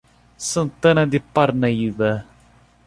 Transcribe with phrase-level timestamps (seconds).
[0.39, 2.25] Santana de Parnaíba